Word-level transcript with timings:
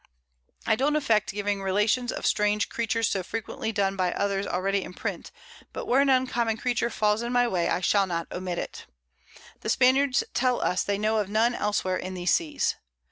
I 0.65 0.75
don't 0.75 0.95
affect 0.95 1.31
giving 1.31 1.61
Relations 1.61 2.11
of 2.11 2.25
strange 2.25 2.69
Creatures 2.69 3.07
so 3.07 3.21
frequently 3.21 3.71
done 3.71 3.95
by 3.95 4.11
others 4.13 4.47
already 4.47 4.83
in 4.83 4.95
print; 4.95 5.29
but 5.73 5.85
where 5.85 6.01
an 6.01 6.09
uncommon 6.09 6.57
Creature 6.57 6.89
falls 6.89 7.21
in 7.21 7.31
my 7.31 7.47
way, 7.47 7.69
I 7.69 7.81
shall 7.81 8.07
not 8.07 8.25
omit 8.31 8.57
it. 8.57 8.87
The 9.59 9.69
Spaniards 9.69 10.23
tell 10.33 10.59
us 10.59 10.81
they 10.83 10.97
know 10.97 11.17
of 11.17 11.29
none 11.29 11.53
elsewhere 11.53 11.97
in 11.97 12.15
these 12.15 12.33
Seas. 12.33 12.77